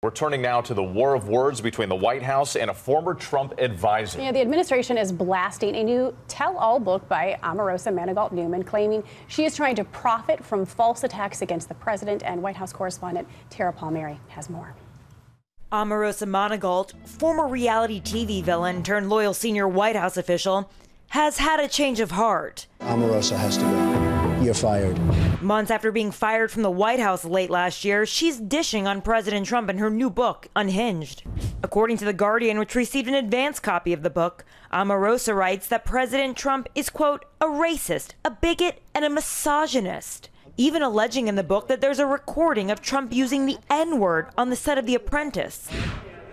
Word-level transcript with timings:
We're 0.00 0.12
turning 0.12 0.40
now 0.40 0.60
to 0.60 0.74
the 0.74 0.82
war 0.82 1.14
of 1.14 1.28
words 1.28 1.60
between 1.60 1.88
the 1.88 1.96
White 1.96 2.22
House 2.22 2.54
and 2.54 2.70
a 2.70 2.74
former 2.74 3.14
Trump 3.14 3.54
advisor. 3.58 4.22
Yeah, 4.22 4.30
the 4.30 4.40
administration 4.40 4.96
is 4.96 5.10
blasting 5.10 5.74
a 5.74 5.82
new 5.82 6.16
tell-all 6.28 6.78
book 6.78 7.08
by 7.08 7.36
Omarosa 7.42 7.92
Manigault 7.92 8.30
Newman, 8.30 8.62
claiming 8.62 9.02
she 9.26 9.44
is 9.44 9.56
trying 9.56 9.74
to 9.74 9.82
profit 9.82 10.44
from 10.44 10.64
false 10.64 11.02
attacks 11.02 11.42
against 11.42 11.66
the 11.66 11.74
president. 11.74 12.22
And 12.22 12.40
White 12.40 12.54
House 12.54 12.72
correspondent 12.72 13.26
Tara 13.50 13.72
Palmieri 13.72 14.20
has 14.28 14.48
more. 14.48 14.76
Omarosa 15.72 16.28
Manigault, 16.28 16.92
former 17.04 17.48
reality 17.48 18.00
TV 18.00 18.40
villain 18.40 18.84
turned 18.84 19.10
loyal 19.10 19.34
senior 19.34 19.66
White 19.66 19.96
House 19.96 20.16
official, 20.16 20.70
has 21.08 21.38
had 21.38 21.58
a 21.58 21.68
change 21.68 22.00
of 22.00 22.10
heart. 22.12 22.66
Omarosa 22.80 23.36
has 23.36 23.56
to 23.56 23.64
go. 23.64 24.42
You're 24.42 24.54
fired. 24.54 24.98
Months 25.42 25.70
after 25.70 25.90
being 25.90 26.12
fired 26.12 26.50
from 26.50 26.62
the 26.62 26.70
White 26.70 27.00
House 27.00 27.24
late 27.24 27.50
last 27.50 27.84
year, 27.84 28.06
she's 28.06 28.38
dishing 28.38 28.86
on 28.86 29.02
President 29.02 29.46
Trump 29.46 29.68
in 29.68 29.78
her 29.78 29.90
new 29.90 30.10
book, 30.10 30.48
Unhinged. 30.54 31.22
According 31.62 31.96
to 31.98 32.04
The 32.04 32.12
Guardian, 32.12 32.58
which 32.58 32.74
received 32.74 33.08
an 33.08 33.14
advance 33.14 33.58
copy 33.58 33.92
of 33.92 34.02
the 34.02 34.10
book, 34.10 34.44
Omarosa 34.72 35.34
writes 35.34 35.66
that 35.68 35.84
President 35.84 36.36
Trump 36.36 36.68
is, 36.74 36.90
quote, 36.90 37.24
a 37.40 37.46
racist, 37.46 38.12
a 38.24 38.30
bigot, 38.30 38.80
and 38.94 39.04
a 39.04 39.10
misogynist. 39.10 40.28
Even 40.56 40.82
alleging 40.82 41.26
in 41.26 41.36
the 41.36 41.42
book 41.42 41.68
that 41.68 41.80
there's 41.80 41.98
a 41.98 42.06
recording 42.06 42.70
of 42.70 42.80
Trump 42.80 43.12
using 43.12 43.46
the 43.46 43.58
N 43.70 43.98
word 43.98 44.28
on 44.36 44.50
the 44.50 44.56
set 44.56 44.78
of 44.78 44.86
The 44.86 44.94
Apprentice. 44.94 45.68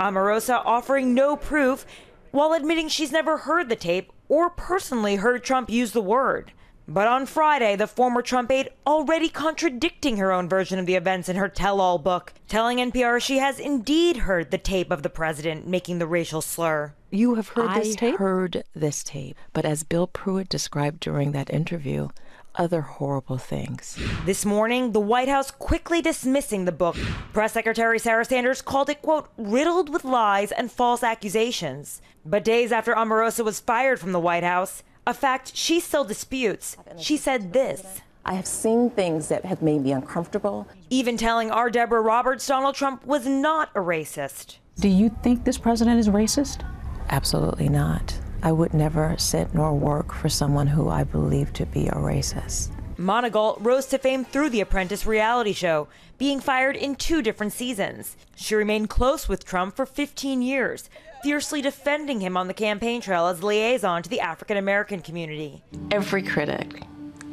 Omarosa 0.00 0.62
offering 0.64 1.14
no 1.14 1.36
proof 1.36 1.86
while 2.32 2.52
admitting 2.52 2.88
she's 2.88 3.12
never 3.12 3.38
heard 3.38 3.68
the 3.68 3.76
tape 3.76 4.12
or 4.32 4.48
personally 4.48 5.16
heard 5.16 5.44
Trump 5.44 5.68
use 5.68 5.92
the 5.92 6.00
word. 6.00 6.52
But 6.88 7.06
on 7.06 7.26
Friday, 7.26 7.76
the 7.76 7.86
former 7.86 8.22
Trump 8.22 8.50
aide 8.50 8.70
already 8.86 9.28
contradicting 9.28 10.16
her 10.16 10.32
own 10.32 10.48
version 10.48 10.78
of 10.78 10.86
the 10.86 10.94
events 10.94 11.28
in 11.28 11.36
her 11.36 11.50
tell 11.50 11.82
all 11.82 11.98
book, 11.98 12.32
telling 12.48 12.78
NPR 12.78 13.20
she 13.20 13.36
has 13.36 13.60
indeed 13.60 14.16
heard 14.16 14.50
the 14.50 14.56
tape 14.56 14.90
of 14.90 15.02
the 15.02 15.10
president 15.10 15.66
making 15.66 15.98
the 15.98 16.06
racial 16.06 16.40
slur. 16.40 16.94
You 17.10 17.34
have 17.34 17.48
heard 17.48 17.74
this 17.76 17.94
tape? 17.94 18.14
I 18.14 18.16
heard 18.16 18.64
this 18.74 19.04
tape, 19.04 19.36
but 19.52 19.66
as 19.66 19.82
Bill 19.82 20.06
Pruitt 20.06 20.48
described 20.48 21.00
during 21.00 21.32
that 21.32 21.52
interview, 21.52 22.08
other 22.54 22.82
horrible 22.82 23.38
things. 23.38 23.98
This 24.24 24.44
morning, 24.44 24.92
the 24.92 25.00
White 25.00 25.28
House 25.28 25.50
quickly 25.50 26.02
dismissing 26.02 26.64
the 26.64 26.72
book. 26.72 26.96
Press 27.32 27.52
Secretary 27.52 27.98
Sarah 27.98 28.24
Sanders 28.24 28.62
called 28.62 28.88
it, 28.88 29.02
quote, 29.02 29.28
riddled 29.36 29.88
with 29.88 30.04
lies 30.04 30.52
and 30.52 30.70
false 30.70 31.02
accusations. 31.02 32.02
But 32.24 32.44
days 32.44 32.72
after 32.72 32.94
Omarosa 32.94 33.44
was 33.44 33.60
fired 33.60 33.98
from 33.98 34.12
the 34.12 34.20
White 34.20 34.44
House, 34.44 34.82
a 35.06 35.14
fact 35.14 35.56
she 35.56 35.80
still 35.80 36.04
disputes. 36.04 36.76
She 36.98 37.16
said 37.16 37.52
this. 37.52 38.00
I 38.24 38.34
have 38.34 38.46
seen 38.46 38.90
things 38.90 39.28
that 39.28 39.44
have 39.44 39.62
made 39.62 39.82
me 39.82 39.90
uncomfortable. 39.90 40.68
Even 40.90 41.16
telling 41.16 41.50
our 41.50 41.70
Deborah 41.70 42.00
Roberts 42.00 42.46
Donald 42.46 42.76
Trump 42.76 43.04
was 43.04 43.26
not 43.26 43.70
a 43.74 43.80
racist. 43.80 44.58
Do 44.78 44.88
you 44.88 45.10
think 45.22 45.44
this 45.44 45.58
president 45.58 45.98
is 45.98 46.08
racist? 46.08 46.64
Absolutely 47.08 47.68
not. 47.68 48.16
I 48.42 48.50
would 48.50 48.74
never 48.74 49.14
sit 49.18 49.54
nor 49.54 49.72
work 49.72 50.12
for 50.12 50.28
someone 50.28 50.66
who 50.66 50.88
I 50.88 51.04
believe 51.04 51.52
to 51.54 51.66
be 51.66 51.86
a 51.86 51.92
racist. 51.92 52.70
Manigault 52.98 53.58
rose 53.60 53.86
to 53.86 53.98
fame 53.98 54.24
through 54.24 54.50
the 54.50 54.60
Apprentice 54.60 55.06
reality 55.06 55.52
show, 55.52 55.88
being 56.18 56.40
fired 56.40 56.76
in 56.76 56.96
two 56.96 57.22
different 57.22 57.52
seasons. 57.52 58.16
She 58.36 58.54
remained 58.54 58.90
close 58.90 59.28
with 59.28 59.44
Trump 59.44 59.76
for 59.76 59.86
15 59.86 60.42
years, 60.42 60.90
fiercely 61.22 61.62
defending 61.62 62.20
him 62.20 62.36
on 62.36 62.48
the 62.48 62.54
campaign 62.54 63.00
trail 63.00 63.26
as 63.26 63.42
liaison 63.42 64.02
to 64.02 64.10
the 64.10 64.20
African 64.20 64.56
American 64.56 65.00
community. 65.00 65.62
Every 65.90 66.22
critic, 66.22 66.82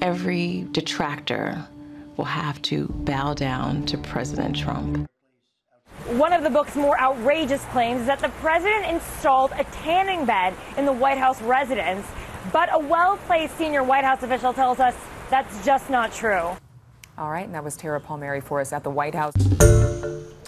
every 0.02 0.68
detractor 0.72 1.68
will 2.18 2.26
have 2.26 2.62
to 2.64 2.88
bow 2.88 3.34
down 3.34 3.86
to 3.88 3.98
President 3.98 4.58
Trump. 4.58 5.08
One 6.18 6.34
of 6.34 6.42
the 6.42 6.50
book's 6.50 6.76
more 6.76 7.00
outrageous 7.00 7.64
claims 7.66 8.02
is 8.02 8.08
that 8.08 8.18
the 8.18 8.30
president 8.42 8.88
installed 8.88 9.52
a 9.60 9.64
tanning 9.66 10.26
bed 10.26 10.56
in 10.76 10.88
the 10.88 10.92
White 10.92 11.20
House 11.20 11.40
residence, 11.40 12.04
but 12.52 12.68
a 12.74 12.80
well 12.80 13.18
placed 13.28 13.56
senior 13.60 13.84
White 13.84 14.04
House 14.04 14.24
official 14.24 14.52
tells 14.52 14.80
us 14.80 14.96
that's 15.30 15.64
just 15.64 15.92
not 15.92 16.12
true. 16.12 16.50
All 17.20 17.30
right, 17.30 17.46
and 17.46 17.54
that 17.54 17.64
was 17.64 17.78
Tara 17.78 18.02
Palmieri 18.02 18.42
for 18.42 18.60
us 18.60 18.74
at 18.74 18.84
the 18.84 18.90
White 18.90 19.14
House. 19.14 19.36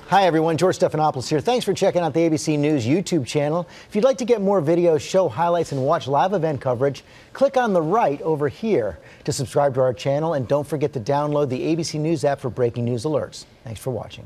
Hi, 0.08 0.24
everyone. 0.24 0.58
George 0.58 0.80
Stephanopoulos 0.80 1.30
here. 1.30 1.40
Thanks 1.40 1.64
for 1.64 1.76
checking 1.76 2.02
out 2.02 2.16
the 2.16 2.22
ABC 2.22 2.58
News 2.58 2.88
YouTube 2.88 3.28
channel. 3.28 3.68
If 3.88 3.96
you'd 3.96 4.04
like 4.04 4.18
to 4.18 4.26
get 4.26 4.42
more 4.42 4.64
videos, 4.64 5.02
show 5.02 5.30
highlights, 5.30 5.74
and 5.74 5.84
watch 5.84 6.08
live 6.08 6.34
event 6.34 6.60
coverage, 6.60 7.04
click 7.34 7.56
on 7.56 7.72
the 7.72 7.84
right 7.84 8.20
over 8.24 8.48
here 8.48 8.98
to 9.26 9.32
subscribe 9.32 9.76
to 9.76 9.82
our 9.82 9.94
channel. 9.94 10.34
And 10.34 10.48
don't 10.48 10.66
forget 10.66 10.92
to 10.94 11.00
download 11.00 11.50
the 11.50 11.62
ABC 11.76 12.00
News 12.00 12.26
app 12.26 12.40
for 12.40 12.50
breaking 12.50 12.86
news 12.86 13.04
alerts. 13.04 13.46
Thanks 13.64 13.80
for 13.80 13.92
watching. 13.92 14.26